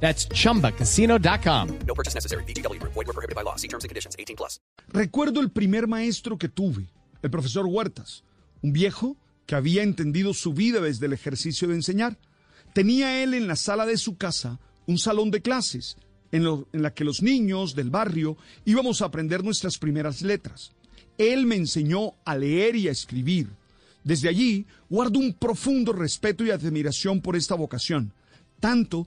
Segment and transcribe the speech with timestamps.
[0.00, 1.68] That's chumbacasino.com.
[1.86, 2.44] No purchase necessary.
[2.44, 2.78] BGW.
[2.82, 3.56] Void were prohibited by law.
[3.56, 4.14] See terms and conditions.
[4.18, 4.60] 18 plus.
[4.92, 6.86] Recuerdo el primer maestro que tuve,
[7.22, 8.22] el profesor Huertas,
[8.62, 9.16] un viejo
[9.46, 12.18] que había entendido su vida desde el ejercicio de enseñar.
[12.74, 15.96] Tenía él en la sala de su casa un salón de clases
[16.30, 20.72] en, lo- en la que los niños del barrio íbamos a aprender nuestras primeras letras.
[21.16, 23.48] Él me enseñó a leer y a escribir.
[24.04, 28.12] Desde allí guardo un profundo respeto y admiración por esta vocación,
[28.60, 29.06] tanto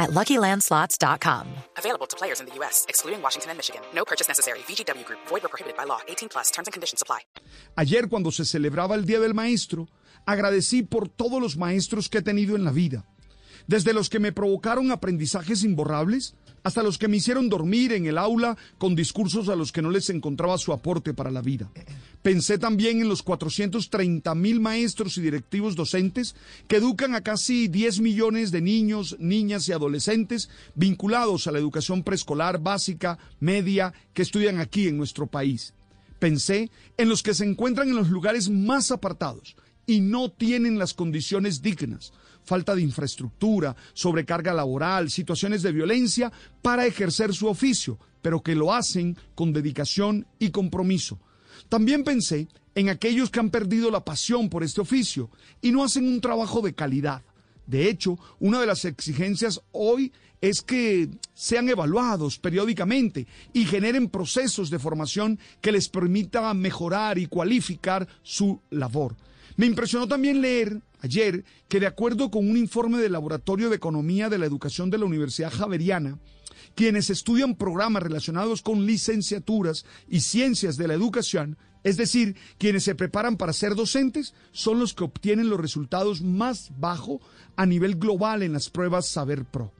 [0.00, 1.46] at LuckyLandSlots.com.
[1.76, 3.82] Available to players in the U.S., excluding Washington and Michigan.
[3.94, 4.60] No purchase necessary.
[4.66, 6.00] VGW Group, void were prohibited by law.
[6.08, 7.20] 18 plus terms and conditions apply.
[7.76, 9.86] Ayer cuando se celebraba el Día del Maestro,
[10.26, 13.04] agradecí por todos los maestros que he tenido en la vida,
[13.70, 18.18] desde los que me provocaron aprendizajes imborrables hasta los que me hicieron dormir en el
[18.18, 21.70] aula con discursos a los que no les encontraba su aporte para la vida.
[22.20, 26.34] Pensé también en los 430 mil maestros y directivos docentes
[26.66, 32.02] que educan a casi 10 millones de niños, niñas y adolescentes vinculados a la educación
[32.02, 35.74] preescolar básica, media, que estudian aquí en nuestro país.
[36.18, 39.54] Pensé en los que se encuentran en los lugares más apartados
[39.90, 42.12] y no tienen las condiciones dignas,
[42.44, 46.30] falta de infraestructura, sobrecarga laboral, situaciones de violencia
[46.62, 51.18] para ejercer su oficio, pero que lo hacen con dedicación y compromiso.
[51.68, 52.46] También pensé
[52.76, 55.28] en aquellos que han perdido la pasión por este oficio
[55.60, 57.24] y no hacen un trabajo de calidad.
[57.66, 64.70] De hecho, una de las exigencias hoy es que sean evaluados periódicamente y generen procesos
[64.70, 69.16] de formación que les permita mejorar y cualificar su labor.
[69.56, 74.28] Me impresionó también leer ayer que de acuerdo con un informe del Laboratorio de Economía
[74.28, 76.18] de la Educación de la Universidad Javeriana,
[76.74, 82.94] quienes estudian programas relacionados con licenciaturas y ciencias de la educación, es decir, quienes se
[82.94, 87.20] preparan para ser docentes, son los que obtienen los resultados más bajos
[87.56, 89.72] a nivel global en las pruebas Saber Pro.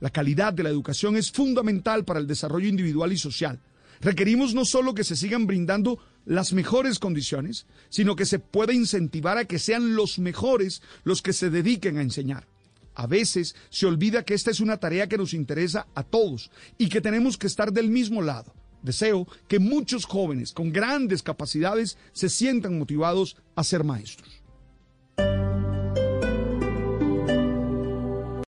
[0.00, 3.60] La calidad de la educación es fundamental para el desarrollo individual y social.
[4.00, 9.38] Requerimos no solo que se sigan brindando las mejores condiciones, sino que se pueda incentivar
[9.38, 12.46] a que sean los mejores los que se dediquen a enseñar.
[12.94, 16.88] A veces se olvida que esta es una tarea que nos interesa a todos y
[16.88, 18.52] que tenemos que estar del mismo lado.
[18.82, 24.41] Deseo que muchos jóvenes con grandes capacidades se sientan motivados a ser maestros.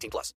[0.00, 0.34] 18 plus.